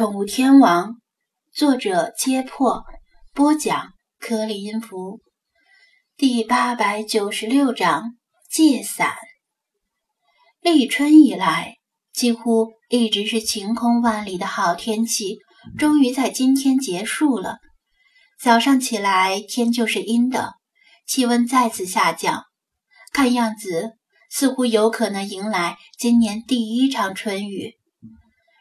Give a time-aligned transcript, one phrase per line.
[0.00, 0.92] 宠物天王》，
[1.52, 2.84] 作者：揭破，
[3.34, 5.20] 播讲：颗粒音符，
[6.16, 8.14] 第八百九十六章：
[8.50, 9.14] 借伞。
[10.62, 11.74] 立春以来，
[12.14, 15.36] 几乎一直是晴空万里的好天气，
[15.76, 17.58] 终于在今天结束了。
[18.42, 20.54] 早上起来，天就是阴的，
[21.06, 22.44] 气温再次下降，
[23.12, 23.98] 看样子
[24.30, 27.74] 似乎有可能迎来今年第一场春雨。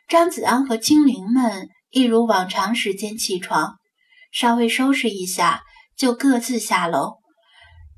[0.10, 3.75] 张子安和精灵们一如往常时间起床，
[4.32, 5.61] 稍微收拾一下
[5.96, 7.18] 就各自下楼。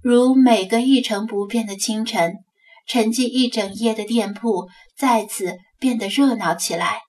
[0.04, 2.34] 如每个一成不变的清晨，
[2.86, 7.00] 沉寂一整夜的店铺再次变得热闹起来。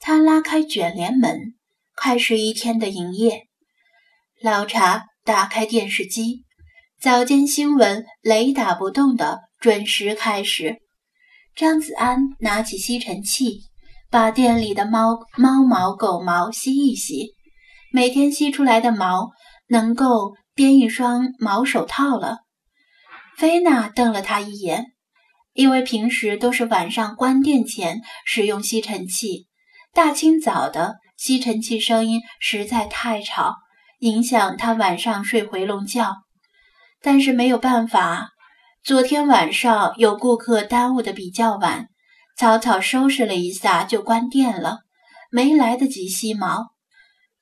[0.00, 1.54] 他拉开卷帘门，
[1.96, 3.44] 开始一天的营业。
[4.42, 6.44] 老茶打开电视机，
[7.00, 10.83] 早间新闻雷打不动的准时开始。
[11.56, 13.60] 张子安拿起吸尘器，
[14.10, 17.30] 把店里的猫猫毛、狗毛吸一吸。
[17.92, 19.30] 每天吸出来的毛
[19.68, 22.38] 能够编一双毛手套了。
[23.36, 24.86] 菲娜瞪了他一眼，
[25.52, 29.46] 因为平时都是晚上关店前使用吸尘器，
[29.92, 33.54] 大清早的吸尘器声音实在太吵，
[34.00, 36.16] 影响他晚上睡回笼觉。
[37.00, 38.30] 但是没有办法。
[38.84, 41.86] 昨天晚上有顾客耽误的比较晚，
[42.36, 44.80] 草草收拾了一下就关店了，
[45.30, 46.66] 没来得及吸毛。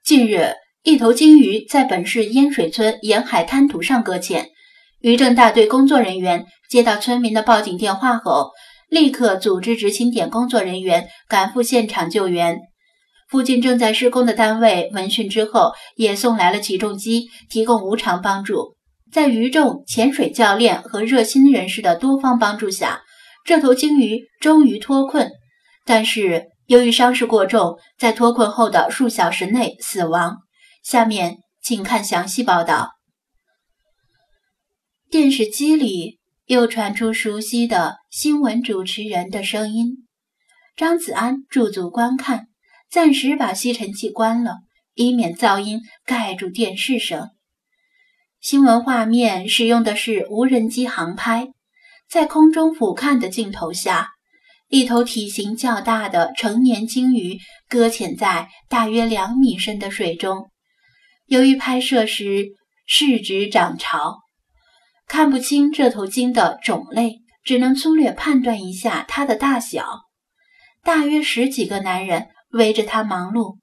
[0.05, 0.53] 近日，
[0.85, 4.51] 一头鲸鱼在本市烟水村沿海滩涂上搁浅，
[5.01, 8.53] 渔政大队工作人员接到村民的报警电话后，
[8.89, 12.61] 立刻组织执勤点工作人员赶赴现场救援。
[13.29, 18.77] 附近正在施工的单位闻讯之后，也送来了起重机，提供无偿帮助。
[19.13, 23.03] 在渔众、潜水教练和热心人士的多方帮助下，
[23.45, 25.31] 这头鲸鱼终于脱困。
[25.85, 30.39] 但是由于伤势过重，在脱困后的数小时内死亡。
[30.83, 32.93] 下面请看详细报道。
[35.11, 40.07] 电视机里又传出熟悉的新闻主持人的声音。
[40.75, 42.47] 张子安驻足观看，
[42.91, 44.61] 暂时把吸尘器关了，
[44.95, 47.29] 以免噪音盖住电视声。
[48.43, 51.47] 新闻画面使用的是无人机航拍，
[52.11, 54.11] 在空中俯瞰的镜头下，
[54.69, 57.39] 一头体型较大的成年鲸鱼
[57.69, 60.51] 搁浅在大约两米深的水中。
[61.27, 62.49] 由于拍摄时
[62.85, 64.17] 视直涨潮，
[65.07, 70.01] 看不清这头鲸的种类，只能粗略判断一下它的大小。
[70.83, 73.59] 大约十几个男人围着它忙碌，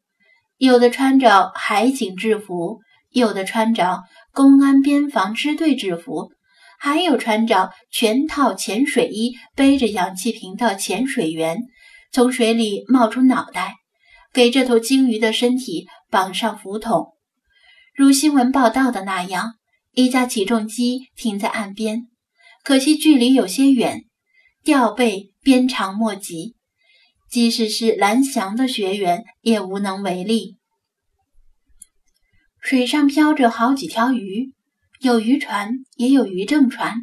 [0.55, 2.79] 有的穿着海警制服，
[3.09, 4.03] 有的穿着。
[4.33, 6.31] 公安边防支队制服，
[6.79, 11.63] 还有穿着全套潜水衣、背着氧气瓶的潜水员
[12.11, 13.75] 从水里冒出脑袋，
[14.31, 17.13] 给这头鲸鱼的身体绑上浮筒。
[17.95, 19.55] 如新闻报道的那样，
[19.93, 22.03] 一架起重机停在岸边，
[22.63, 24.05] 可惜距离有些远，
[24.63, 26.55] 吊背鞭长莫及，
[27.29, 30.58] 即使是蓝翔的学员也无能为力。
[32.69, 34.53] 水上漂着好几条鱼，
[34.99, 36.97] 有渔船，也有渔政船。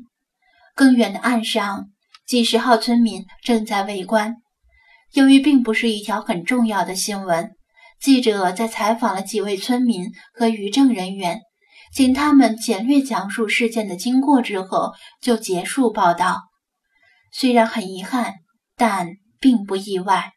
[0.76, 1.88] 更远的岸上，
[2.24, 4.36] 几十号村民正在围观。
[5.12, 7.50] 由于并不是一条很重要的新闻，
[8.00, 11.40] 记者在采访了几位村民和渔政人员，
[11.92, 16.42] 请他们简略讲述事件的经过之后，就结束报道。
[17.32, 18.34] 虽然很遗憾，
[18.76, 19.08] 但
[19.40, 20.30] 并不意外。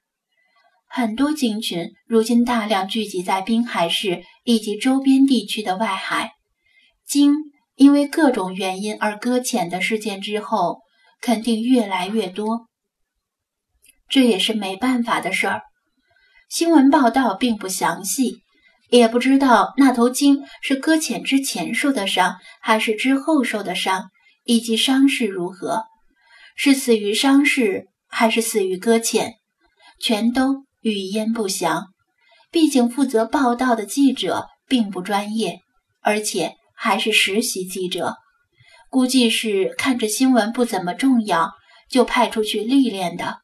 [0.91, 6.31] 很多鲸群如今大量聚集在滨海市以及周边地区的外海，
[7.05, 7.35] 鲸
[7.75, 10.79] 因为各种原因而搁浅的事件之后，
[11.21, 12.67] 肯定越来越多。
[14.09, 15.61] 这也是没办法的事儿。
[16.49, 18.37] 新闻报道并不详细，
[18.89, 24.09] 也不知道那头鲸是搁浅之前受的伤，还是之后受的伤，
[24.43, 25.83] 以及伤势如何，
[26.55, 29.35] 是死于伤势还是死于搁浅，
[30.01, 30.65] 全都。
[30.81, 31.87] 语焉不详，
[32.51, 35.59] 毕竟负责报道的记者并不专业，
[36.01, 38.15] 而且还是实习记者，
[38.89, 41.51] 估计是看着新闻不怎么重要，
[41.89, 43.39] 就派出去历练的。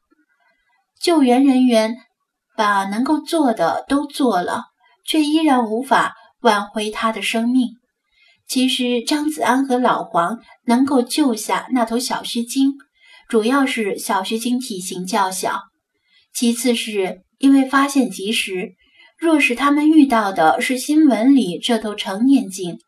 [0.98, 1.96] 救援人员
[2.56, 4.64] 把能够做的都做了，
[5.04, 7.72] 却依然无法挽回他的生命。
[8.48, 12.72] 其实张子安和老黄能够救下那头小须鲸，
[13.28, 15.64] 主要是小须鲸体型较小，
[16.32, 17.25] 其次是。
[17.38, 18.74] 因为发现及时，
[19.18, 22.78] 若是他们遇到的是新闻里这头成年鲸，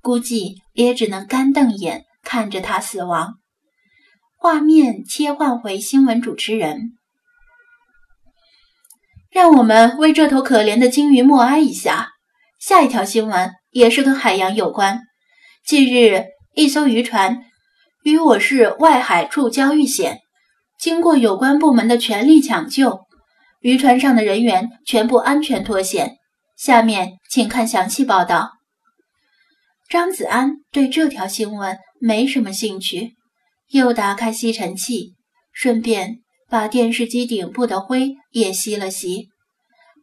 [0.00, 3.34] 估计也只能干瞪眼看着它死亡。
[4.36, 6.92] 画面切换回新闻主持人，
[9.30, 12.10] 让我们为这头可怜的鲸鱼默哀一下。
[12.60, 15.00] 下一条新闻也是跟海洋有关。
[15.66, 17.44] 近日，一艘渔船
[18.04, 20.20] 与我市外海处礁遇险，
[20.78, 23.00] 经过有关部门的全力抢救，
[23.64, 26.18] 渔船上的人员全部安全脱险。
[26.54, 28.50] 下面请看详细报道。
[29.88, 33.14] 张子安对这条新闻没什么兴趣，
[33.70, 35.14] 又打开吸尘器，
[35.50, 36.18] 顺便
[36.50, 39.28] 把电视机顶部的灰也吸了吸。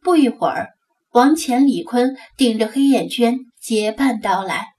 [0.02, 0.70] 不一会儿，
[1.12, 4.70] 王乾、李坤顶着黑眼圈结伴到来。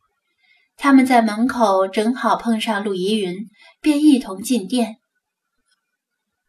[0.76, 3.48] 他们在门口正好碰上陆怡云，
[3.82, 4.98] 便一同进店。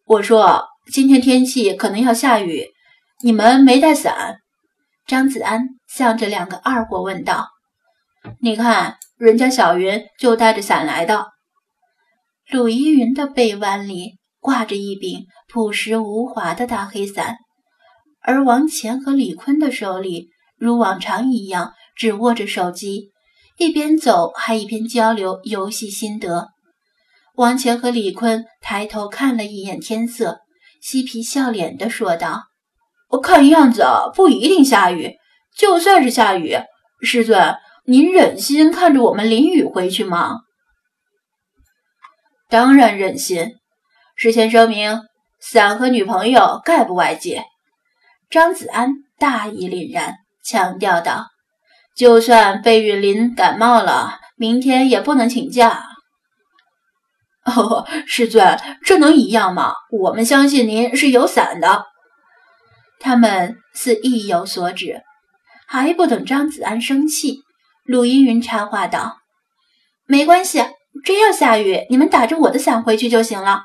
[0.04, 2.66] 我说：“今天天气可能要下雨，
[3.22, 4.38] 你们没带伞？”
[5.06, 7.48] 张子安向着两个二货问道
[8.40, 11.28] ：“你看，人家小云就带着伞来的。”
[12.50, 17.36] 鲁依云的背弯里挂着一柄朴实无华的大黑伞。
[18.20, 23.10] 而王乾和李坤的手里，如往常一样，只握着手机，
[23.58, 26.48] 一边走还一边交流游戏心得。
[27.36, 30.40] 王乾和李坤抬头看了一眼天色，
[30.84, 32.42] 嬉皮笑脸地说道
[33.08, 35.14] ：“我看样子不一定下雨，
[35.56, 36.58] 就算是下雨，
[37.00, 40.40] 师尊，您忍心看着我们淋雨回去吗
[42.50, 43.52] ？”“当然忍心。
[44.14, 45.00] 事先声明，
[45.40, 47.44] 伞和女朋友概不外借。”
[48.28, 51.28] 张子安大义凛然，强调道
[51.96, 55.82] ：“就算贝允林感冒了，明天也不能请假。”
[57.44, 59.74] 哦，师尊，这能一样吗？
[59.90, 61.84] 我们相信您是有伞的。
[62.98, 65.02] 他们似意有所指，
[65.66, 67.42] 还不等张子安生气，
[67.84, 69.18] 陆依云插话道
[70.08, 70.64] ：“没关系，
[71.04, 73.64] 真要下雨，你们打着我的伞回去就行了。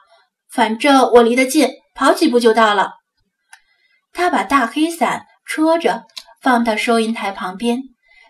[0.51, 2.91] 反正我离得近，跑几步就到了。”
[4.11, 6.03] 他把大黑伞戳着，
[6.41, 7.79] 放到收银台旁边，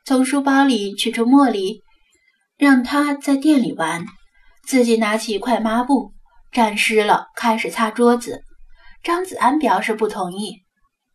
[0.06, 1.82] 从书包里取出茉莉，
[2.58, 4.06] 让他在店里玩，
[4.70, 6.14] 自己拿起一块抹布，
[6.52, 8.44] 沾湿了开始擦桌子。
[9.02, 10.58] 张子安表示不同意：“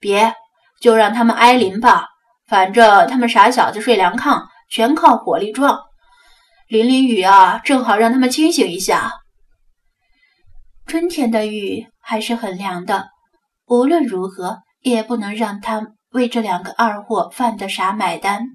[0.01, 0.35] 别，
[0.81, 2.09] 就让他们挨淋吧，
[2.49, 5.79] 反正他们傻小子睡凉炕，全靠火力壮。
[6.67, 9.13] 淋淋雨啊，正好让他们清醒一下。
[10.87, 13.11] 春天的雨还是很凉的。”
[13.67, 18.47] 无论如何，也不能让他为这两个二货犯的傻买单。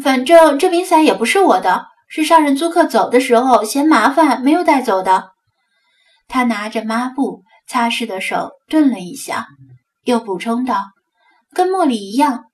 [0.00, 5.32] 反正这柄伞也不是我的，是上任租客走的时候嫌麻烦没有带走的。
[6.28, 9.46] 他拿着抹布擦拭的手顿了一下，
[10.04, 10.86] 又补充道
[11.52, 12.44] ：“跟茉莉一样，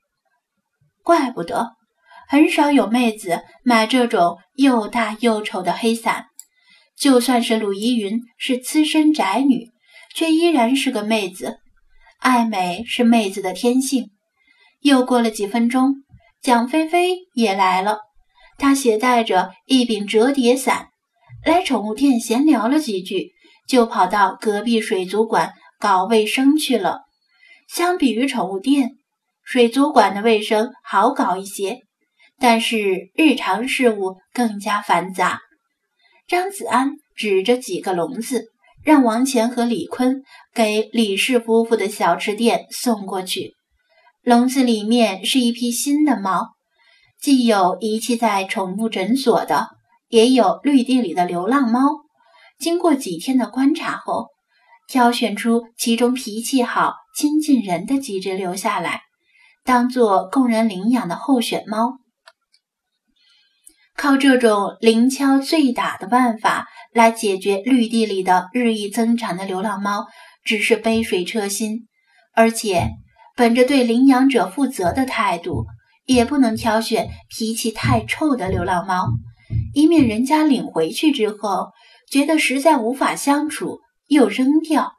[1.03, 1.73] 怪不得
[2.29, 6.27] 很少有妹子买这种又大又丑的黑伞。
[6.97, 9.71] 就算是鲁依云是资深宅女。”
[10.13, 11.61] 却依然是个妹子，
[12.19, 14.11] 爱美是妹子的天性。
[14.81, 16.03] 又过了几分钟，
[16.43, 18.01] 蒋菲菲也来了，
[18.61, 20.91] 他携带着一柄折叠伞，
[21.45, 23.33] 来宠物店闲聊了几句，
[23.67, 27.01] 就跑到隔壁水族馆搞卫生去了。
[27.69, 28.91] 相比于宠物店，
[29.43, 31.81] 水族馆的卫生好搞一些，
[32.39, 35.41] 但是日常事务更加繁杂。
[36.29, 38.45] 张子安指着几个笼子。
[38.83, 40.23] 让王乾和李坤
[40.55, 43.53] 给李氏夫妇的小吃店送过去。
[44.23, 46.55] 笼子里面是一批新的猫，
[47.21, 49.69] 既有遗弃在宠物诊所的，
[50.09, 51.81] 也有绿地里的流浪猫。
[52.59, 54.29] 经过几天的观察后，
[54.89, 59.03] 挑选出其中脾气好、亲近人的几只留下来，
[59.65, 61.99] 当做供人领养的候选猫。
[63.97, 66.67] 靠这种零敲碎打的办法。
[66.93, 70.09] 来解决绿地里的日益增长的流浪猫，
[70.43, 71.87] 只是杯水车薪。
[72.35, 72.89] 而且，
[73.37, 75.67] 本着对领养者负责的态度，
[76.15, 79.11] 也不能挑选脾气太臭的流浪猫，
[79.75, 81.71] 以免人家领回去之后
[82.11, 84.95] 觉得实在无法相处，又扔掉。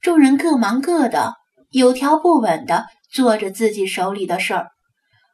[0.00, 1.34] 众人各忙各的，
[1.70, 4.68] 有条不紊地做着自己手里的事儿，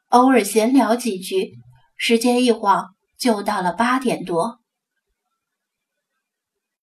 [0.08, 1.50] 偶尔闲聊几句，
[1.98, 2.86] 时间一晃
[3.18, 4.59] 就到了八点多。